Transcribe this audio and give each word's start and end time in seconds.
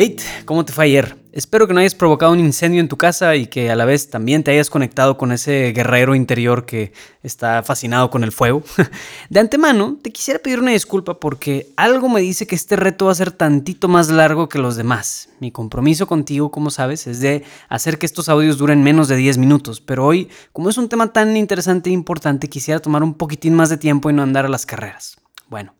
Hey, 0.00 0.14
¿cómo 0.44 0.64
te 0.64 0.72
fue 0.72 0.84
ayer? 0.84 1.16
Espero 1.32 1.66
que 1.66 1.74
no 1.74 1.80
hayas 1.80 1.96
provocado 1.96 2.30
un 2.30 2.38
incendio 2.38 2.80
en 2.80 2.86
tu 2.86 2.96
casa 2.96 3.34
y 3.34 3.48
que 3.48 3.68
a 3.68 3.74
la 3.74 3.84
vez 3.84 4.10
también 4.10 4.44
te 4.44 4.52
hayas 4.52 4.70
conectado 4.70 5.18
con 5.18 5.32
ese 5.32 5.72
guerrero 5.72 6.14
interior 6.14 6.66
que 6.66 6.92
está 7.24 7.64
fascinado 7.64 8.08
con 8.08 8.22
el 8.22 8.30
fuego. 8.30 8.62
De 9.28 9.40
antemano, 9.40 9.98
te 10.00 10.12
quisiera 10.12 10.38
pedir 10.38 10.60
una 10.60 10.70
disculpa 10.70 11.18
porque 11.18 11.72
algo 11.74 12.08
me 12.08 12.20
dice 12.20 12.46
que 12.46 12.54
este 12.54 12.76
reto 12.76 13.06
va 13.06 13.10
a 13.10 13.16
ser 13.16 13.32
tantito 13.32 13.88
más 13.88 14.08
largo 14.08 14.48
que 14.48 14.60
los 14.60 14.76
demás. 14.76 15.30
Mi 15.40 15.50
compromiso 15.50 16.06
contigo, 16.06 16.52
como 16.52 16.70
sabes, 16.70 17.08
es 17.08 17.18
de 17.18 17.42
hacer 17.68 17.98
que 17.98 18.06
estos 18.06 18.28
audios 18.28 18.56
duren 18.56 18.84
menos 18.84 19.08
de 19.08 19.16
10 19.16 19.38
minutos, 19.38 19.80
pero 19.80 20.06
hoy, 20.06 20.28
como 20.52 20.70
es 20.70 20.78
un 20.78 20.88
tema 20.88 21.12
tan 21.12 21.36
interesante 21.36 21.90
e 21.90 21.92
importante, 21.92 22.48
quisiera 22.48 22.78
tomar 22.78 23.02
un 23.02 23.14
poquitín 23.14 23.54
más 23.54 23.68
de 23.68 23.78
tiempo 23.78 24.08
y 24.10 24.12
no 24.12 24.22
andar 24.22 24.46
a 24.46 24.48
las 24.48 24.64
carreras. 24.64 25.16
Bueno. 25.48 25.74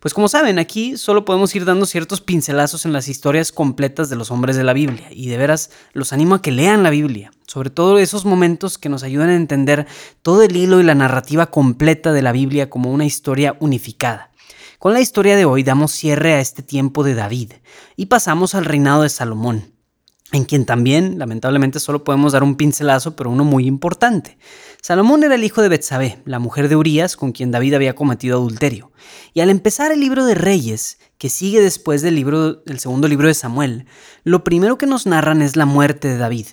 Pues 0.00 0.14
como 0.14 0.28
saben, 0.28 0.58
aquí 0.58 0.96
solo 0.96 1.26
podemos 1.26 1.54
ir 1.54 1.66
dando 1.66 1.84
ciertos 1.84 2.22
pincelazos 2.22 2.86
en 2.86 2.94
las 2.94 3.06
historias 3.06 3.52
completas 3.52 4.08
de 4.08 4.16
los 4.16 4.30
hombres 4.30 4.56
de 4.56 4.64
la 4.64 4.72
Biblia 4.72 5.08
y 5.10 5.28
de 5.28 5.36
veras 5.36 5.70
los 5.92 6.14
animo 6.14 6.36
a 6.36 6.42
que 6.42 6.52
lean 6.52 6.82
la 6.82 6.88
Biblia, 6.88 7.32
sobre 7.46 7.68
todo 7.68 7.98
esos 7.98 8.24
momentos 8.24 8.78
que 8.78 8.88
nos 8.88 9.02
ayudan 9.02 9.28
a 9.28 9.36
entender 9.36 9.86
todo 10.22 10.42
el 10.42 10.56
hilo 10.56 10.80
y 10.80 10.84
la 10.84 10.94
narrativa 10.94 11.50
completa 11.50 12.12
de 12.14 12.22
la 12.22 12.32
Biblia 12.32 12.70
como 12.70 12.90
una 12.90 13.04
historia 13.04 13.58
unificada. 13.60 14.30
Con 14.78 14.94
la 14.94 15.02
historia 15.02 15.36
de 15.36 15.44
hoy 15.44 15.64
damos 15.64 15.92
cierre 15.92 16.32
a 16.32 16.40
este 16.40 16.62
tiempo 16.62 17.04
de 17.04 17.14
David 17.14 17.52
y 17.94 18.06
pasamos 18.06 18.54
al 18.54 18.64
reinado 18.64 19.02
de 19.02 19.10
Salomón 19.10 19.74
en 20.32 20.44
quien 20.44 20.64
también, 20.64 21.18
lamentablemente, 21.18 21.80
solo 21.80 22.04
podemos 22.04 22.32
dar 22.32 22.44
un 22.44 22.54
pincelazo, 22.54 23.16
pero 23.16 23.30
uno 23.30 23.42
muy 23.44 23.66
importante. 23.66 24.38
Salomón 24.82 25.24
era 25.24 25.34
el 25.34 25.44
hijo 25.44 25.62
de 25.62 25.68
Betsabé, 25.68 26.22
la 26.24 26.38
mujer 26.38 26.68
de 26.68 26.76
Urías, 26.76 27.16
con 27.16 27.32
quien 27.32 27.50
David 27.50 27.74
había 27.74 27.94
cometido 27.94 28.38
adulterio. 28.38 28.92
Y 29.34 29.40
al 29.40 29.50
empezar 29.50 29.92
el 29.92 30.00
libro 30.00 30.24
de 30.24 30.34
Reyes, 30.34 30.98
que 31.18 31.28
sigue 31.28 31.60
después 31.60 32.02
del, 32.02 32.14
libro, 32.14 32.54
del 32.54 32.78
segundo 32.78 33.06
libro 33.06 33.28
de 33.28 33.34
Samuel, 33.34 33.86
lo 34.24 34.42
primero 34.42 34.78
que 34.78 34.86
nos 34.86 35.06
narran 35.06 35.42
es 35.42 35.56
la 35.56 35.66
muerte 35.66 36.08
de 36.08 36.16
David 36.16 36.46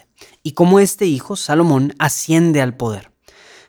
y 0.43 0.53
cómo 0.53 0.79
este 0.79 1.05
hijo, 1.05 1.35
Salomón, 1.35 1.93
asciende 1.99 2.61
al 2.61 2.75
poder. 2.75 3.11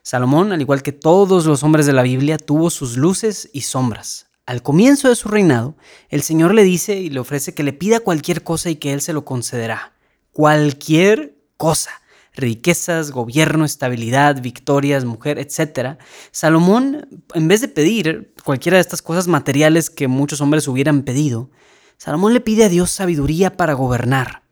Salomón, 0.02 0.52
al 0.52 0.60
igual 0.60 0.82
que 0.82 0.92
todos 0.92 1.46
los 1.46 1.62
hombres 1.62 1.86
de 1.86 1.92
la 1.92 2.02
Biblia, 2.02 2.38
tuvo 2.38 2.70
sus 2.70 2.96
luces 2.96 3.50
y 3.52 3.62
sombras. 3.62 4.26
Al 4.46 4.62
comienzo 4.62 5.08
de 5.08 5.16
su 5.16 5.28
reinado, 5.28 5.76
el 6.08 6.22
Señor 6.22 6.54
le 6.54 6.64
dice 6.64 6.96
y 6.96 7.10
le 7.10 7.20
ofrece 7.20 7.54
que 7.54 7.62
le 7.62 7.72
pida 7.72 8.00
cualquier 8.00 8.42
cosa 8.42 8.70
y 8.70 8.76
que 8.76 8.92
Él 8.92 9.02
se 9.02 9.12
lo 9.12 9.24
concederá 9.24 9.92
cualquier 10.38 11.36
cosa, 11.56 11.90
riquezas, 12.34 13.10
gobierno, 13.10 13.64
estabilidad, 13.64 14.40
victorias, 14.40 15.04
mujer, 15.04 15.38
etc. 15.38 15.98
Salomón, 16.30 17.08
en 17.34 17.48
vez 17.48 17.60
de 17.60 17.68
pedir 17.68 18.32
cualquiera 18.44 18.76
de 18.76 18.82
estas 18.82 19.02
cosas 19.02 19.28
materiales 19.28 19.90
que 19.90 20.08
muchos 20.08 20.40
hombres 20.40 20.68
hubieran 20.68 21.02
pedido, 21.02 21.50
Salomón 21.96 22.32
le 22.32 22.40
pide 22.40 22.64
a 22.64 22.68
Dios 22.68 22.90
sabiduría 22.90 23.56
para 23.56 23.74
gobernar. 23.74 24.42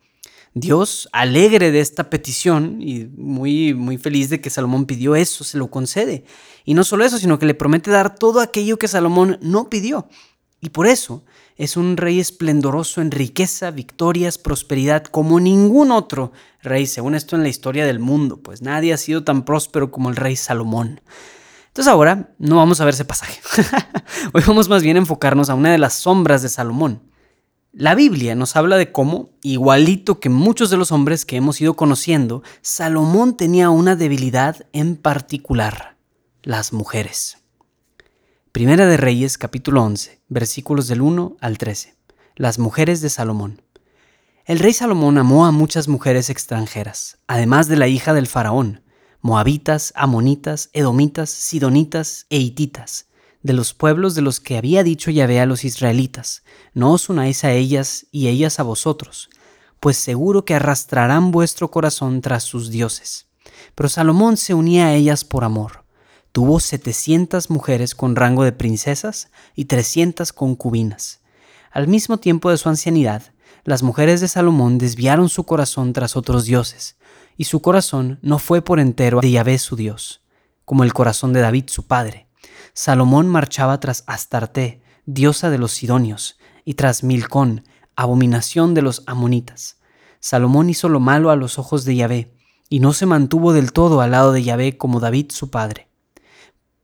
Dios, 0.58 1.08
alegre 1.12 1.70
de 1.70 1.80
esta 1.80 2.08
petición 2.08 2.80
y 2.80 3.04
muy, 3.14 3.74
muy 3.74 3.98
feliz 3.98 4.30
de 4.30 4.40
que 4.40 4.48
Salomón 4.48 4.86
pidió 4.86 5.14
eso, 5.14 5.44
se 5.44 5.58
lo 5.58 5.70
concede. 5.70 6.24
Y 6.64 6.72
no 6.72 6.82
solo 6.82 7.04
eso, 7.04 7.18
sino 7.18 7.38
que 7.38 7.44
le 7.44 7.52
promete 7.54 7.90
dar 7.90 8.14
todo 8.14 8.40
aquello 8.40 8.78
que 8.78 8.88
Salomón 8.88 9.38
no 9.42 9.68
pidió. 9.68 10.08
Y 10.60 10.70
por 10.70 10.86
eso 10.86 11.24
es 11.56 11.76
un 11.76 11.96
rey 11.96 12.18
esplendoroso 12.18 13.00
en 13.00 13.10
riqueza, 13.10 13.70
victorias, 13.70 14.38
prosperidad, 14.38 15.04
como 15.04 15.38
ningún 15.38 15.90
otro 15.90 16.32
rey, 16.62 16.86
según 16.86 17.14
esto 17.14 17.36
en 17.36 17.42
la 17.42 17.48
historia 17.48 17.86
del 17.86 17.98
mundo, 17.98 18.38
pues 18.38 18.62
nadie 18.62 18.92
ha 18.92 18.96
sido 18.96 19.24
tan 19.24 19.44
próspero 19.44 19.90
como 19.90 20.08
el 20.08 20.16
rey 20.16 20.36
Salomón. 20.36 21.00
Entonces 21.68 21.92
ahora 21.92 22.34
no 22.38 22.56
vamos 22.56 22.80
a 22.80 22.84
ver 22.84 22.94
ese 22.94 23.04
pasaje. 23.04 23.40
Hoy 24.32 24.42
vamos 24.46 24.68
más 24.68 24.82
bien 24.82 24.96
a 24.96 25.00
enfocarnos 25.00 25.50
a 25.50 25.54
una 25.54 25.70
de 25.70 25.78
las 25.78 25.94
sombras 25.94 26.42
de 26.42 26.48
Salomón. 26.48 27.02
La 27.72 27.94
Biblia 27.94 28.34
nos 28.34 28.56
habla 28.56 28.78
de 28.78 28.90
cómo, 28.90 29.28
igualito 29.42 30.18
que 30.18 30.30
muchos 30.30 30.70
de 30.70 30.78
los 30.78 30.92
hombres 30.92 31.26
que 31.26 31.36
hemos 31.36 31.60
ido 31.60 31.74
conociendo, 31.74 32.42
Salomón 32.62 33.36
tenía 33.36 33.68
una 33.68 33.96
debilidad 33.96 34.66
en 34.72 34.96
particular, 34.96 35.98
las 36.42 36.72
mujeres. 36.72 37.45
Primera 38.56 38.86
de 38.86 38.96
Reyes 38.96 39.36
capítulo 39.36 39.82
11, 39.82 40.22
versículos 40.28 40.88
del 40.88 41.02
1 41.02 41.36
al 41.42 41.58
13. 41.58 41.94
Las 42.36 42.58
mujeres 42.58 43.02
de 43.02 43.10
Salomón. 43.10 43.60
El 44.46 44.60
rey 44.60 44.72
Salomón 44.72 45.18
amó 45.18 45.44
a 45.44 45.50
muchas 45.50 45.88
mujeres 45.88 46.30
extranjeras, 46.30 47.18
además 47.26 47.68
de 47.68 47.76
la 47.76 47.86
hija 47.86 48.14
del 48.14 48.26
faraón, 48.26 48.80
moabitas, 49.20 49.92
amonitas, 49.94 50.70
edomitas, 50.72 51.28
sidonitas 51.28 52.24
e 52.30 52.38
hititas, 52.38 53.08
de 53.42 53.52
los 53.52 53.74
pueblos 53.74 54.14
de 54.14 54.22
los 54.22 54.40
que 54.40 54.56
había 54.56 54.82
dicho 54.82 55.10
Yahvé 55.10 55.38
a 55.38 55.44
los 55.44 55.62
israelitas, 55.62 56.42
no 56.72 56.92
os 56.92 57.10
unáis 57.10 57.44
a 57.44 57.52
ellas 57.52 58.06
y 58.10 58.28
ellas 58.28 58.58
a 58.58 58.62
vosotros, 58.62 59.28
pues 59.80 59.98
seguro 59.98 60.46
que 60.46 60.54
arrastrarán 60.54 61.30
vuestro 61.30 61.70
corazón 61.70 62.22
tras 62.22 62.44
sus 62.44 62.70
dioses. 62.70 63.26
Pero 63.74 63.90
Salomón 63.90 64.38
se 64.38 64.54
unía 64.54 64.86
a 64.86 64.94
ellas 64.94 65.24
por 65.24 65.44
amor 65.44 65.84
Tuvo 66.36 66.60
700 66.60 67.48
mujeres 67.48 67.94
con 67.94 68.14
rango 68.14 68.44
de 68.44 68.52
princesas 68.52 69.30
y 69.54 69.64
300 69.64 70.34
concubinas. 70.34 71.22
Al 71.70 71.88
mismo 71.88 72.18
tiempo 72.18 72.50
de 72.50 72.58
su 72.58 72.68
ancianidad, 72.68 73.22
las 73.64 73.82
mujeres 73.82 74.20
de 74.20 74.28
Salomón 74.28 74.76
desviaron 74.76 75.30
su 75.30 75.44
corazón 75.44 75.94
tras 75.94 76.14
otros 76.14 76.44
dioses, 76.44 76.98
y 77.38 77.44
su 77.44 77.62
corazón 77.62 78.18
no 78.20 78.38
fue 78.38 78.60
por 78.60 78.80
entero 78.80 79.20
de 79.22 79.30
Yahvé 79.30 79.56
su 79.56 79.76
Dios, 79.76 80.20
como 80.66 80.84
el 80.84 80.92
corazón 80.92 81.32
de 81.32 81.40
David 81.40 81.68
su 81.68 81.86
padre. 81.86 82.28
Salomón 82.74 83.28
marchaba 83.28 83.80
tras 83.80 84.04
Astarte, 84.06 84.82
diosa 85.06 85.48
de 85.48 85.56
los 85.56 85.72
Sidonios, 85.72 86.38
y 86.66 86.74
tras 86.74 87.02
Milcón, 87.02 87.64
abominación 87.96 88.74
de 88.74 88.82
los 88.82 89.04
amonitas. 89.06 89.78
Salomón 90.20 90.68
hizo 90.68 90.90
lo 90.90 91.00
malo 91.00 91.30
a 91.30 91.36
los 91.36 91.58
ojos 91.58 91.86
de 91.86 91.96
Yahvé, 91.96 92.36
y 92.68 92.80
no 92.80 92.92
se 92.92 93.06
mantuvo 93.06 93.54
del 93.54 93.72
todo 93.72 94.02
al 94.02 94.10
lado 94.10 94.32
de 94.32 94.42
Yahvé 94.42 94.76
como 94.76 95.00
David 95.00 95.30
su 95.30 95.48
padre. 95.50 95.85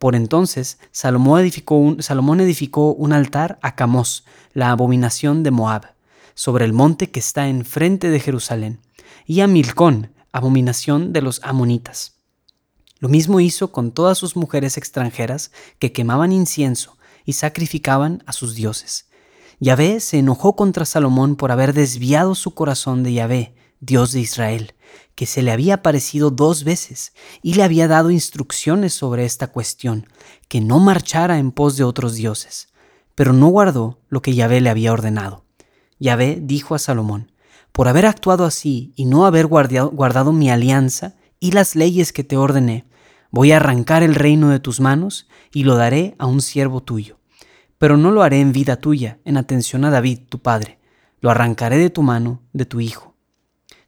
Por 0.02 0.16
entonces 0.16 0.80
Salomón 0.90 1.38
edificó, 1.38 1.76
un, 1.76 2.02
Salomón 2.02 2.40
edificó 2.40 2.92
un 2.92 3.12
altar 3.12 3.60
a 3.62 3.76
Camos, 3.76 4.24
la 4.52 4.72
abominación 4.72 5.44
de 5.44 5.52
Moab, 5.52 5.94
sobre 6.34 6.64
el 6.64 6.72
monte 6.72 7.12
que 7.12 7.20
está 7.20 7.46
enfrente 7.46 8.10
de 8.10 8.18
Jerusalén, 8.18 8.80
y 9.26 9.42
a 9.42 9.46
Milcón, 9.46 10.10
abominación 10.32 11.12
de 11.12 11.22
los 11.22 11.40
amonitas. 11.44 12.16
Lo 12.98 13.08
mismo 13.08 13.38
hizo 13.38 13.70
con 13.70 13.92
todas 13.92 14.18
sus 14.18 14.34
mujeres 14.34 14.76
extranjeras 14.76 15.52
que 15.78 15.92
quemaban 15.92 16.32
incienso 16.32 16.98
y 17.24 17.34
sacrificaban 17.34 18.24
a 18.26 18.32
sus 18.32 18.56
dioses. 18.56 19.08
Yahvé 19.60 20.00
se 20.00 20.18
enojó 20.18 20.56
contra 20.56 20.84
Salomón 20.84 21.36
por 21.36 21.52
haber 21.52 21.74
desviado 21.74 22.34
su 22.34 22.54
corazón 22.54 23.04
de 23.04 23.12
Yahvé, 23.12 23.54
Dios 23.78 24.10
de 24.10 24.18
Israel, 24.18 24.74
que 25.14 25.26
se 25.26 25.42
le 25.42 25.52
había 25.52 25.74
aparecido 25.74 26.30
dos 26.30 26.64
veces 26.64 27.12
y 27.42 27.54
le 27.54 27.62
había 27.62 27.88
dado 27.88 28.10
instrucciones 28.10 28.94
sobre 28.94 29.24
esta 29.24 29.48
cuestión, 29.48 30.06
que 30.48 30.60
no 30.60 30.78
marchara 30.78 31.38
en 31.38 31.52
pos 31.52 31.76
de 31.76 31.84
otros 31.84 32.14
dioses, 32.14 32.68
pero 33.14 33.32
no 33.32 33.48
guardó 33.48 34.00
lo 34.08 34.22
que 34.22 34.34
Yahvé 34.34 34.60
le 34.60 34.70
había 34.70 34.92
ordenado. 34.92 35.44
Yahvé 35.98 36.38
dijo 36.40 36.74
a 36.74 36.78
Salomón, 36.78 37.30
por 37.72 37.88
haber 37.88 38.06
actuado 38.06 38.44
así 38.44 38.92
y 38.96 39.06
no 39.06 39.24
haber 39.24 39.46
guardado, 39.46 40.32
mi 40.32 40.50
alianza 40.50 41.14
y 41.40 41.52
las 41.52 41.74
leyes 41.74 42.12
que 42.12 42.24
te 42.24 42.36
ordené, 42.36 42.86
voy 43.30 43.52
a 43.52 43.56
arrancar 43.56 44.02
el 44.02 44.14
reino 44.14 44.50
de 44.50 44.60
tus 44.60 44.80
manos 44.80 45.26
y 45.52 45.64
lo 45.64 45.76
daré 45.76 46.14
a 46.18 46.26
un 46.26 46.42
siervo 46.42 46.82
tuyo. 46.82 47.18
Pero 47.78 47.96
no 47.96 48.10
lo 48.10 48.22
haré 48.22 48.40
en 48.40 48.52
vida 48.52 48.76
tuya, 48.76 49.18
en 49.24 49.36
atención 49.36 49.84
a 49.84 49.90
David, 49.90 50.20
tu 50.28 50.40
padre, 50.40 50.78
lo 51.20 51.30
arrancaré 51.30 51.78
de 51.78 51.90
tu 51.90 52.02
mano, 52.02 52.42
de 52.52 52.66
tu 52.66 52.80
hijo 52.80 53.11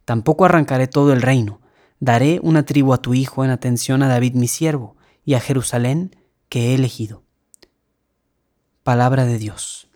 Tampoco 0.04 0.44
arrancaré 0.44 0.86
todo 0.86 1.12
el 1.12 1.22
reino. 1.22 1.60
Daré 2.00 2.38
una 2.42 2.64
tribu 2.64 2.92
a 2.92 3.00
tu 3.00 3.14
hijo 3.14 3.44
en 3.44 3.50
atención 3.50 4.02
a 4.02 4.08
David 4.08 4.34
mi 4.34 4.48
siervo 4.48 4.96
y 5.24 5.34
a 5.34 5.40
Jerusalén 5.40 6.16
que 6.48 6.70
he 6.70 6.74
elegido. 6.74 7.22
Palabra 8.82 9.24
de 9.24 9.38
Dios. 9.38 9.88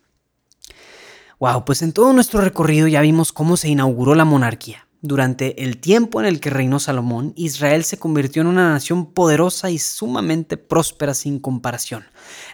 Wow, 1.39 1.65
pues 1.65 1.83
en 1.83 1.93
todo 1.93 2.13
nuestro 2.13 2.41
recorrido 2.41 2.89
ya 2.89 3.01
vimos 3.01 3.33
cómo 3.33 3.57
se 3.57 3.69
inauguró 3.69 4.15
la 4.15 4.25
monarquía. 4.25 4.88
Durante 5.01 5.63
el 5.63 5.79
tiempo 5.79 6.19
en 6.19 6.27
el 6.27 6.41
que 6.41 6.51
reinó 6.51 6.81
Salomón, 6.81 7.33
Israel 7.37 7.85
se 7.85 7.99
convirtió 7.99 8.43
en 8.43 8.49
una 8.49 8.73
nación 8.73 9.07
poderosa 9.13 9.71
y 9.71 9.79
sumamente 9.79 10.57
próspera 10.57 11.15
sin 11.15 11.39
comparación. 11.39 12.05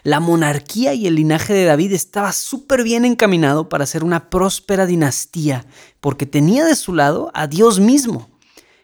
La 0.03 0.19
monarquía 0.19 0.93
y 0.93 1.07
el 1.07 1.15
linaje 1.15 1.53
de 1.53 1.65
David 1.65 1.93
estaba 1.93 2.31
súper 2.31 2.83
bien 2.83 3.03
encaminado 3.03 3.67
para 3.67 3.87
ser 3.87 4.03
una 4.03 4.29
próspera 4.29 4.85
dinastía, 4.85 5.65
porque 5.99 6.27
tenía 6.27 6.65
de 6.65 6.75
su 6.75 6.93
lado 6.93 7.31
a 7.33 7.47
Dios 7.47 7.79
mismo. 7.79 8.29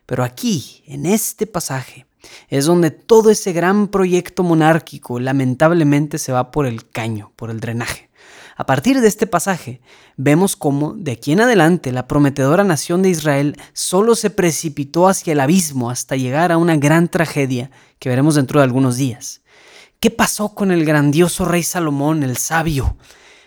Pero 0.07 0.23
aquí, 0.23 0.83
en 0.87 1.05
este 1.05 1.45
pasaje, 1.45 2.07
es 2.49 2.65
donde 2.65 2.89
todo 2.89 3.29
ese 3.29 3.53
gran 3.53 3.89
proyecto 3.89 4.41
monárquico 4.41 5.19
lamentablemente 5.19 6.17
se 6.17 6.31
va 6.31 6.49
por 6.49 6.65
el 6.65 6.89
caño, 6.89 7.31
por 7.35 7.51
el 7.51 7.59
drenaje. 7.59 8.10
A 8.55 8.65
partir 8.65 9.01
de 9.01 9.07
este 9.07 9.27
pasaje, 9.27 9.81
vemos 10.17 10.55
cómo 10.55 10.93
de 10.93 11.13
aquí 11.13 11.31
en 11.31 11.41
adelante 11.41 11.91
la 11.91 12.07
prometedora 12.07 12.63
nación 12.63 13.01
de 13.01 13.09
Israel 13.09 13.55
solo 13.73 14.15
se 14.15 14.29
precipitó 14.29 15.07
hacia 15.07 15.33
el 15.33 15.39
abismo 15.39 15.89
hasta 15.89 16.15
llegar 16.15 16.51
a 16.51 16.57
una 16.57 16.75
gran 16.77 17.07
tragedia 17.07 17.71
que 17.99 18.09
veremos 18.09 18.35
dentro 18.35 18.59
de 18.59 18.65
algunos 18.65 18.97
días. 18.97 19.41
¿Qué 19.99 20.09
pasó 20.09 20.55
con 20.55 20.71
el 20.71 20.83
grandioso 20.83 21.45
rey 21.45 21.63
Salomón, 21.63 22.23
el 22.23 22.37
sabio? 22.37 22.97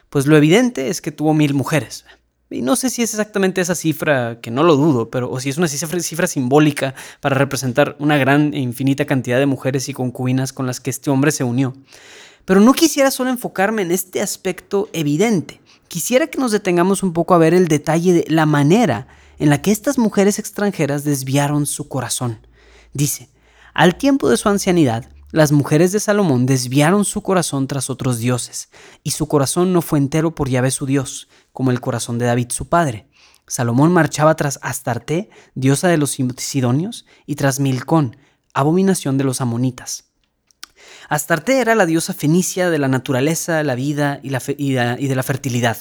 Pues 0.09 0.27
lo 0.27 0.37
evidente 0.37 0.89
es 0.89 1.01
que 1.01 1.12
tuvo 1.12 1.35
mil 1.35 1.55
mujeres. 1.55 2.05
Y 2.50 2.62
no 2.62 2.77
sé 2.77 2.89
si 2.89 3.03
es 3.03 3.12
exactamente 3.12 3.61
esa 3.61 3.75
cifra, 3.75 4.41
que 4.41 4.53
no 4.53 4.62
lo 4.62 4.77
dudo, 4.77 5.11
pero 5.11 5.29
o 5.31 5.41
si 5.41 5.49
es 5.49 5.59
una 5.59 5.67
cifra, 5.67 5.99
cifra, 5.99 6.27
simbólica 6.29 6.95
para 7.21 7.35
representar 7.35 7.97
una 7.99 8.17
gran 8.17 8.55
e 8.55 8.61
infinita 8.61 9.07
cantidad 9.07 9.39
de 9.41 9.47
mujeres 9.47 9.89
y 9.89 9.95
concubinas 9.95 10.53
con 10.53 10.67
las 10.67 10.79
que 10.79 10.91
este 10.91 11.11
hombre 11.11 11.33
se 11.33 11.43
unió. 11.43 11.75
Pero 12.44 12.61
no 12.61 12.73
quisiera 12.73 13.11
solo 13.11 13.31
enfocarme 13.31 13.82
en 13.82 13.91
este 13.91 14.20
aspecto 14.20 14.88
evidente. 14.93 15.61
Quisiera 15.88 16.26
que 16.26 16.38
nos 16.38 16.52
detengamos 16.52 17.02
un 17.02 17.12
poco 17.12 17.35
a 17.35 17.38
ver 17.38 17.55
el 17.55 17.69
detalle 17.69 18.12
de 18.12 18.25
la 18.29 18.46
manera 18.46 19.06
en 19.38 19.50
la 19.50 19.62
que 19.62 19.70
estas 19.70 19.99
mujeres 19.99 20.38
extranjeras 20.38 21.05
desviaron 21.05 21.67
su 21.67 21.88
corazón. 21.88 22.46
Dice, 22.93 23.29
al 23.73 23.96
tiempo 23.96 24.29
de 24.29 24.37
su 24.37 24.49
ancianidad, 24.49 25.08
las 25.32 25.50
mujeres 25.50 25.91
de 25.91 25.99
Salomón 25.99 26.46
desviaron 26.46 27.05
su 27.05 27.23
corazón 27.23 27.67
tras 27.67 27.91
otros 27.91 28.19
dioses, 28.19 28.69
y 29.02 29.11
su 29.11 29.26
corazón 29.26 29.73
no 29.73 29.82
fue 29.82 29.99
entero 29.99 30.32
por 30.32 30.49
Yahvé 30.49 30.70
su 30.70 30.87
Dios, 30.87 31.29
como 31.52 31.73
el 31.73 31.81
corazón 31.81 32.19
de 32.19 32.26
David 32.26 32.50
su 32.50 32.69
padre. 32.69 33.08
Salomón 33.49 33.93
marchaba 33.93 34.37
tras 34.37 34.61
Astarte, 34.62 35.31
diosa 35.56 35.88
de 35.88 35.97
los 35.97 36.17
sidonios, 36.37 37.05
y 37.26 37.35
tras 37.35 37.58
Milcón, 37.58 38.17
abominación 38.52 39.19
de 39.19 39.25
los 39.25 39.40
amonitas. 39.40 40.13
Astarte 41.09 41.61
era 41.61 41.75
la 41.75 41.87
diosa 41.87 42.15
fenicia 42.15 42.71
de 42.71 42.79
la 42.79 42.89
naturaleza, 42.89 43.63
la 43.63 43.75
vida 43.75 44.21
y, 44.23 44.29
de 44.73 45.15
la 45.15 45.23
fertilidad. 45.23 45.77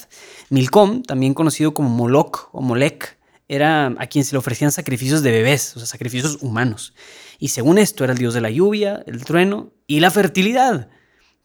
Milcom, 0.50 1.04
también 1.04 1.34
conocido 1.34 1.74
como 1.74 1.90
Moloch 1.90 2.50
o 2.52 2.62
Molec, 2.62 3.18
era 3.48 3.88
a 3.98 4.08
quien 4.08 4.26
se 4.26 4.34
le 4.34 4.40
ofrecían 4.40 4.72
sacrificios 4.72 5.22
de 5.22 5.32
bebés, 5.32 5.76
o 5.76 5.80
sea, 5.80 5.86
sacrificios 5.86 6.40
humanos. 6.42 6.94
Y 7.40 7.50
según 7.50 7.78
esto 7.78 8.04
era 8.04 8.14
el 8.14 8.20
dios 8.20 8.34
de 8.34 8.42
la 8.42 8.50
lluvia, 8.50 9.04
el 9.06 9.24
trueno 9.26 9.74
y 9.88 10.00
la 10.00 10.12
fertilidad. 10.12 10.90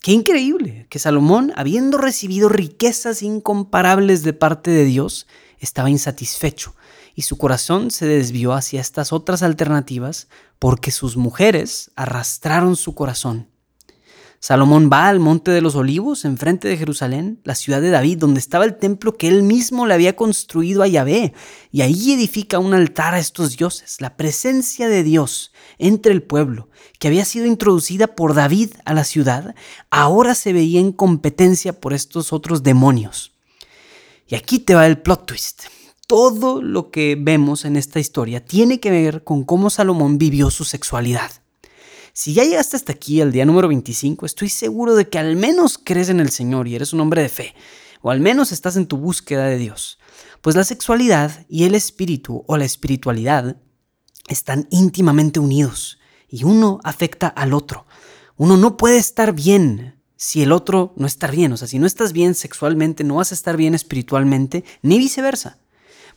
Qué 0.00 0.12
increíble 0.12 0.86
que 0.90 1.00
Salomón, 1.00 1.52
habiendo 1.56 1.98
recibido 1.98 2.48
riquezas 2.48 3.22
incomparables 3.22 4.22
de 4.22 4.32
parte 4.32 4.70
de 4.70 4.84
Dios, 4.84 5.26
estaba 5.60 5.90
insatisfecho 5.90 6.74
y 7.14 7.22
su 7.22 7.36
corazón 7.38 7.90
se 7.90 8.06
desvió 8.06 8.52
hacia 8.52 8.80
estas 8.80 9.12
otras 9.12 9.42
alternativas 9.42 10.28
porque 10.58 10.90
sus 10.90 11.16
mujeres 11.16 11.90
arrastraron 11.96 12.76
su 12.76 12.94
corazón 12.94 13.48
Salomón 14.40 14.88
va 14.92 15.08
al 15.08 15.18
Monte 15.18 15.50
de 15.50 15.60
los 15.60 15.74
Olivos, 15.74 16.24
enfrente 16.24 16.68
de 16.68 16.76
Jerusalén, 16.76 17.40
la 17.42 17.56
ciudad 17.56 17.80
de 17.80 17.90
David, 17.90 18.18
donde 18.18 18.38
estaba 18.38 18.64
el 18.64 18.76
templo 18.76 19.16
que 19.16 19.26
él 19.26 19.42
mismo 19.42 19.84
le 19.84 19.94
había 19.94 20.14
construido 20.14 20.84
a 20.84 20.86
Yahvé, 20.86 21.34
y 21.72 21.80
ahí 21.80 22.12
edifica 22.12 22.60
un 22.60 22.72
altar 22.72 23.14
a 23.14 23.18
estos 23.18 23.56
dioses, 23.56 24.00
la 24.00 24.16
presencia 24.16 24.88
de 24.88 25.02
Dios 25.02 25.52
entre 25.78 26.12
el 26.12 26.22
pueblo, 26.22 26.68
que 27.00 27.08
había 27.08 27.24
sido 27.24 27.46
introducida 27.46 28.06
por 28.06 28.34
David 28.34 28.70
a 28.84 28.94
la 28.94 29.02
ciudad, 29.02 29.56
ahora 29.90 30.36
se 30.36 30.52
veía 30.52 30.78
en 30.78 30.92
competencia 30.92 31.72
por 31.72 31.92
estos 31.92 32.32
otros 32.32 32.62
demonios. 32.62 33.32
Y 34.28 34.34
aquí 34.34 34.58
te 34.58 34.74
va 34.74 34.86
el 34.86 35.00
plot 35.00 35.26
twist. 35.26 35.62
Todo 36.06 36.60
lo 36.60 36.90
que 36.90 37.16
vemos 37.18 37.64
en 37.64 37.76
esta 37.76 37.98
historia 37.98 38.44
tiene 38.44 38.78
que 38.78 38.90
ver 38.90 39.24
con 39.24 39.44
cómo 39.44 39.70
Salomón 39.70 40.18
vivió 40.18 40.50
su 40.50 40.64
sexualidad. 40.64 41.30
Si 42.12 42.34
ya 42.34 42.44
llegaste 42.44 42.76
hasta 42.76 42.92
aquí, 42.92 43.20
al 43.22 43.32
día 43.32 43.46
número 43.46 43.68
25, 43.68 44.26
estoy 44.26 44.50
seguro 44.50 44.94
de 44.94 45.08
que 45.08 45.18
al 45.18 45.36
menos 45.36 45.78
crees 45.82 46.10
en 46.10 46.20
el 46.20 46.30
Señor 46.30 46.68
y 46.68 46.74
eres 46.74 46.92
un 46.92 47.00
hombre 47.00 47.22
de 47.22 47.28
fe, 47.28 47.54
o 48.02 48.10
al 48.10 48.20
menos 48.20 48.52
estás 48.52 48.76
en 48.76 48.86
tu 48.86 48.98
búsqueda 48.98 49.46
de 49.46 49.56
Dios. 49.56 49.98
Pues 50.42 50.56
la 50.56 50.64
sexualidad 50.64 51.46
y 51.48 51.64
el 51.64 51.74
espíritu 51.74 52.44
o 52.46 52.56
la 52.56 52.64
espiritualidad 52.64 53.56
están 54.28 54.66
íntimamente 54.70 55.40
unidos 55.40 55.98
y 56.28 56.44
uno 56.44 56.80
afecta 56.84 57.28
al 57.28 57.54
otro. 57.54 57.86
Uno 58.36 58.56
no 58.56 58.76
puede 58.76 58.98
estar 58.98 59.32
bien 59.32 59.97
si 60.18 60.42
el 60.42 60.50
otro 60.50 60.92
no 60.96 61.06
está 61.06 61.28
bien. 61.28 61.52
O 61.52 61.56
sea, 61.56 61.68
si 61.68 61.78
no 61.78 61.86
estás 61.86 62.12
bien 62.12 62.34
sexualmente, 62.34 63.04
no 63.04 63.14
vas 63.14 63.32
a 63.32 63.36
estar 63.36 63.56
bien 63.56 63.74
espiritualmente, 63.74 64.64
ni 64.82 64.98
viceversa. 64.98 65.58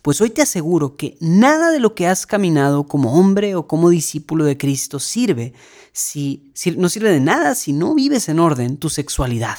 Pues 0.01 0.19
hoy 0.19 0.31
te 0.31 0.41
aseguro 0.41 0.97
que 0.97 1.15
nada 1.19 1.69
de 1.69 1.79
lo 1.79 1.93
que 1.93 2.07
has 2.07 2.25
caminado 2.25 2.87
como 2.87 3.13
hombre 3.13 3.53
o 3.53 3.67
como 3.67 3.91
discípulo 3.91 4.43
de 4.43 4.57
Cristo 4.57 4.99
sirve 4.99 5.53
si, 5.93 6.51
no 6.75 6.89
sirve 6.89 7.11
de 7.11 7.19
nada 7.19 7.53
si 7.53 7.71
no 7.71 7.93
vives 7.93 8.27
en 8.27 8.39
orden 8.39 8.77
tu 8.77 8.89
sexualidad. 8.89 9.57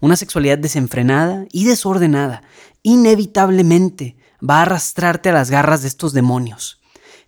Una 0.00 0.16
sexualidad 0.16 0.58
desenfrenada 0.58 1.46
y 1.50 1.64
desordenada 1.64 2.42
inevitablemente 2.82 4.18
va 4.46 4.58
a 4.58 4.62
arrastrarte 4.62 5.30
a 5.30 5.32
las 5.32 5.50
garras 5.50 5.80
de 5.80 5.88
estos 5.88 6.12
demonios. 6.12 6.82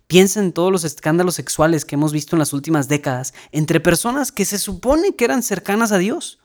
Piensa 0.05 0.39
en 0.39 0.53
todos 0.53 0.71
los 0.71 0.83
escándalos 0.83 1.33
sexuales 1.33 1.85
que 1.85 1.95
hemos 1.95 2.13
visto 2.13 2.35
en 2.35 2.39
las 2.39 2.53
últimas 2.53 2.87
décadas 2.87 3.33
entre 3.51 3.79
personas 3.79 4.31
que 4.31 4.45
se 4.45 4.59
supone 4.59 5.15
que 5.15 5.25
eran 5.25 5.41
cercanas 5.41 5.91
a 5.91 5.97
Dios. 5.97 6.42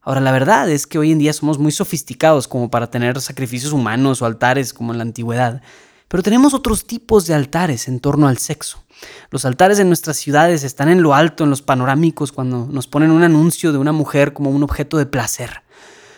Ahora, 0.00 0.20
la 0.20 0.32
verdad 0.32 0.70
es 0.70 0.86
que 0.86 0.98
hoy 0.98 1.12
en 1.12 1.18
día 1.18 1.32
somos 1.32 1.58
muy 1.58 1.72
sofisticados 1.72 2.46
como 2.46 2.70
para 2.70 2.90
tener 2.90 3.20
sacrificios 3.20 3.72
humanos 3.72 4.22
o 4.22 4.26
altares 4.26 4.72
como 4.72 4.92
en 4.92 4.98
la 4.98 5.02
antigüedad, 5.02 5.60
pero 6.06 6.22
tenemos 6.22 6.54
otros 6.54 6.86
tipos 6.86 7.26
de 7.26 7.34
altares 7.34 7.88
en 7.88 8.00
torno 8.00 8.28
al 8.28 8.38
sexo. 8.38 8.82
Los 9.30 9.44
altares 9.44 9.76
de 9.76 9.84
nuestras 9.84 10.16
ciudades 10.16 10.64
están 10.64 10.88
en 10.88 11.02
lo 11.02 11.14
alto, 11.14 11.44
en 11.44 11.50
los 11.50 11.62
panorámicos, 11.62 12.32
cuando 12.32 12.66
nos 12.70 12.86
ponen 12.86 13.10
un 13.10 13.24
anuncio 13.24 13.72
de 13.72 13.78
una 13.78 13.92
mujer 13.92 14.32
como 14.32 14.50
un 14.50 14.62
objeto 14.62 14.96
de 14.96 15.06
placer. 15.06 15.62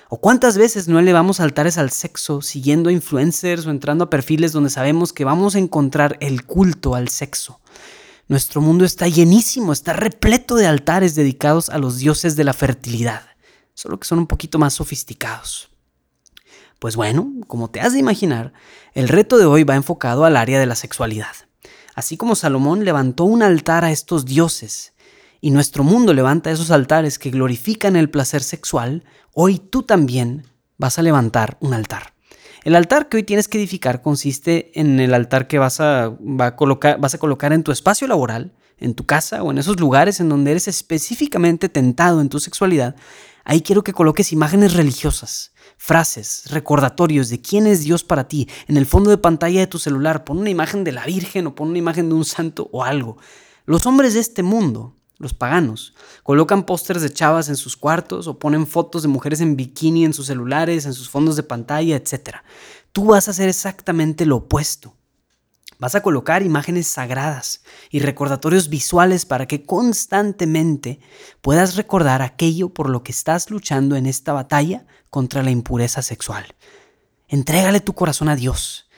¿O 0.09 0.21
cuántas 0.21 0.59
veces 0.59 0.87
no 0.87 0.99
elevamos 0.99 1.41
altares 1.41 1.79
al 1.79 1.91
sexo 1.91 2.43
siguiendo 2.43 2.91
influencers 2.91 3.67
o 3.67 3.71
entrando 3.71 4.05
a 4.05 4.11
perfiles 4.11 4.53
donde 4.53 4.71
sabemos 4.71 5.13
que 5.13 5.25
vamos 5.25 5.55
a 5.55 5.59
encontrar 5.59 6.17
el 6.21 6.45
culto 6.45 6.95
al 6.95 7.09
sexo? 7.09 7.61
Nuestro 8.29 8.61
mundo 8.61 8.85
está 8.85 9.09
llenísimo, 9.09 9.73
está 9.73 9.93
repleto 9.93 10.57
de 10.57 10.67
altares 10.67 11.15
dedicados 11.15 11.71
a 11.71 11.79
los 11.79 11.99
dioses 11.99 12.37
de 12.37 12.45
la 12.45 12.53
fertilidad 12.53 13.30
solo 13.81 13.99
que 13.99 14.07
son 14.07 14.19
un 14.19 14.27
poquito 14.27 14.59
más 14.59 14.75
sofisticados. 14.75 15.71
Pues 16.79 16.97
bueno, 16.97 17.33
como 17.47 17.71
te 17.71 17.81
has 17.81 17.95
de 17.95 17.99
imaginar, 17.99 18.53
el 18.93 19.09
reto 19.09 19.39
de 19.39 19.47
hoy 19.47 19.65
va 19.65 19.75
enfocado 19.75 20.27
al 20.27 20.37
área 20.37 20.61
de 20.61 20.67
la 20.67 20.75
sexualidad. 20.75 21.35
Así 21.95 22.19
como 22.19 22.35
Salomón 22.35 22.85
levantó 22.85 23.25
un 23.25 23.43
altar 23.43 23.87
a 23.87 23.91
estos 23.91 24.27
dioses, 24.27 24.93
y 25.41 25.51
nuestro 25.51 25.83
mundo 25.83 26.13
levanta 26.13 26.51
esos 26.51 26.71
altares 26.71 27.19
que 27.19 27.31
glorifican 27.31 27.97
el 27.97 28.11
placer 28.11 28.43
sexual, 28.43 29.03
hoy 29.33 29.59
tú 29.59 29.83
también 29.83 30.45
vas 30.77 30.99
a 30.99 31.03
levantar 31.03 31.57
un 31.61 31.73
altar. 31.73 32.13
El 32.65 32.77
altar 32.77 33.09
que 33.09 33.17
hoy 33.17 33.23
tienes 33.23 33.49
que 33.49 33.57
edificar 33.57 34.03
consiste 34.03 34.79
en 34.79 35.01
el 35.01 35.15
altar 35.15 35.49
que 35.49 35.59
vas 35.59 35.81
a, 35.81 36.15
colocar, 36.55 37.01
vas 37.01 37.15
a 37.15 37.19
colocar 37.19 37.55
en 37.55 37.63
tu 37.63 37.73
espacio 37.73 38.07
laboral, 38.07 38.53
en 38.77 38.95
tu 38.95 39.07
casa 39.07 39.43
o 39.43 39.51
en 39.51 39.57
esos 39.57 39.81
lugares 39.81 40.21
en 40.21 40.29
donde 40.29 40.51
eres 40.51 40.69
específicamente 40.69 41.71
tentado 41.71 42.21
en 42.21 42.29
tu 42.29 42.41
sexualidad 42.41 42.95
Ahí 43.51 43.63
quiero 43.63 43.83
que 43.83 43.93
coloques 43.93 44.31
imágenes 44.31 44.75
religiosas, 44.75 45.51
frases, 45.77 46.45
recordatorios 46.51 47.31
de 47.31 47.41
quién 47.41 47.67
es 47.67 47.83
Dios 47.83 48.05
para 48.05 48.29
ti. 48.29 48.49
En 48.69 48.77
el 48.77 48.87
fondo 48.87 49.11
de 49.11 49.19
pantalla 49.19 49.59
de 49.59 49.67
tu 49.67 49.81
celular, 49.81 50.23
pon 50.23 50.39
una 50.39 50.51
imagen 50.51 50.85
de 50.85 50.93
la 50.93 51.05
Virgen 51.05 51.49
o 51.49 51.57
pon 51.57 51.71
una 51.71 51.79
imagen 51.79 52.09
de 52.09 52.15
un 52.15 52.25
santo 52.25 52.69
o 52.71 52.85
algo. 52.85 53.17
Los 53.67 53.87
hombres 53.87 54.15
de 54.15 54.21
este 54.21 54.45
mundo, 54.45 54.95
los 55.19 55.35
paganos, 55.35 55.95
colocan 56.23 56.65
pósters 56.65 57.03
de 57.03 57.13
chavas 57.13 57.49
en 57.49 57.57
sus 57.57 57.77
cuartos 57.77 58.29
o 58.29 58.39
ponen 58.39 58.69
fotos 58.69 59.03
de 59.03 59.09
mujeres 59.09 59.41
en 59.41 59.57
bikini 59.57 60.05
en 60.05 60.13
sus 60.13 60.27
celulares, 60.27 60.87
en 60.87 60.95
sus 60.95 61.11
fondos 61.11 61.35
de 61.35 61.43
pantalla, 61.43 61.97
etc. 61.97 62.37
Tú 62.93 63.07
vas 63.07 63.27
a 63.27 63.33
hacer 63.33 63.49
exactamente 63.49 64.27
lo 64.27 64.37
opuesto. 64.37 64.95
Vas 65.81 65.95
a 65.95 66.03
colocar 66.03 66.43
imágenes 66.43 66.87
sagradas 66.87 67.63
y 67.89 68.01
recordatorios 68.01 68.69
visuales 68.69 69.25
para 69.25 69.47
que 69.47 69.65
constantemente 69.65 71.01
puedas 71.41 71.75
recordar 71.75 72.21
aquello 72.21 72.69
por 72.69 72.91
lo 72.91 73.03
que 73.03 73.13
estás 73.13 73.51
luchando 73.51 73.97
en 73.97 74.05
esta 74.05 74.35
batalla 74.35 74.85
contra 75.09 75.43
la 75.43 75.51
impureza 75.51 76.03
sexual. 76.03 76.55
Entrégale 77.29 77.81
tu 77.81 77.95
corazón 77.95 78.29
a 78.29 78.37
Dios 78.37 78.91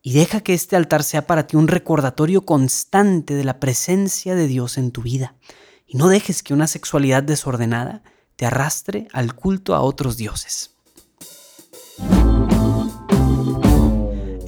y 0.00 0.14
deja 0.14 0.40
que 0.40 0.54
este 0.54 0.76
altar 0.76 1.04
sea 1.04 1.26
para 1.26 1.46
ti 1.46 1.56
un 1.56 1.68
recordatorio 1.68 2.46
constante 2.46 3.34
de 3.34 3.44
la 3.44 3.60
presencia 3.60 4.34
de 4.34 4.46
Dios 4.46 4.78
en 4.78 4.92
tu 4.92 5.02
vida. 5.02 5.34
Y 5.86 5.98
no 5.98 6.08
dejes 6.08 6.42
que 6.42 6.54
una 6.54 6.68
sexualidad 6.68 7.22
desordenada 7.22 8.02
te 8.36 8.46
arrastre 8.46 9.08
al 9.12 9.34
culto 9.34 9.74
a 9.74 9.82
otros 9.82 10.16
dioses. 10.16 10.70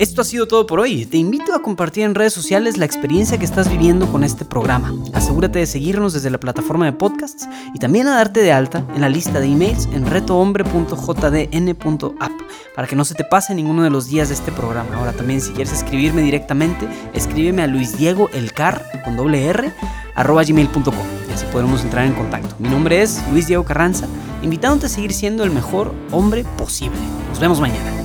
Esto 0.00 0.22
ha 0.22 0.24
sido 0.24 0.48
todo 0.48 0.66
por 0.66 0.80
hoy. 0.80 1.04
Te 1.04 1.18
invito 1.18 1.54
a 1.54 1.60
compartir 1.60 2.04
en 2.04 2.14
redes 2.14 2.32
sociales 2.32 2.78
la 2.78 2.86
experiencia 2.86 3.36
que 3.36 3.44
estás 3.44 3.70
viviendo 3.70 4.10
con 4.10 4.24
este 4.24 4.46
programa. 4.46 4.94
Asegúrate 5.12 5.58
de 5.58 5.66
seguirnos 5.66 6.14
desde 6.14 6.30
la 6.30 6.40
plataforma 6.40 6.86
de 6.86 6.94
podcasts 6.94 7.46
y 7.74 7.78
también 7.78 8.06
a 8.06 8.14
darte 8.14 8.40
de 8.40 8.50
alta 8.50 8.82
en 8.94 9.02
la 9.02 9.10
lista 9.10 9.40
de 9.40 9.48
emails 9.48 9.90
en 9.92 10.06
retohombre.jdn.app 10.06 12.32
para 12.74 12.88
que 12.88 12.96
no 12.96 13.04
se 13.04 13.14
te 13.14 13.24
pase 13.24 13.54
ninguno 13.54 13.82
de 13.82 13.90
los 13.90 14.08
días 14.08 14.28
de 14.28 14.34
este 14.36 14.52
programa. 14.52 14.96
Ahora 14.96 15.12
también 15.12 15.42
si 15.42 15.52
quieres 15.52 15.74
escribirme 15.74 16.22
directamente, 16.22 16.88
escríbeme 17.12 17.60
a 17.60 17.66
luisdiegoelcar 17.66 19.02
con 19.04 19.18
doble 19.18 19.48
r 19.48 19.70
arroba 20.14 20.44
gmail.com 20.44 20.94
y 21.28 21.32
así 21.34 21.44
podremos 21.52 21.82
entrar 21.82 22.06
en 22.06 22.14
contacto. 22.14 22.54
Mi 22.58 22.70
nombre 22.70 23.02
es 23.02 23.20
Luis 23.32 23.48
Diego 23.48 23.66
Carranza, 23.66 24.06
invitándote 24.40 24.86
a 24.86 24.88
seguir 24.88 25.12
siendo 25.12 25.44
el 25.44 25.50
mejor 25.50 25.92
hombre 26.10 26.46
posible. 26.56 26.96
Nos 27.28 27.38
vemos 27.38 27.60
mañana. 27.60 27.99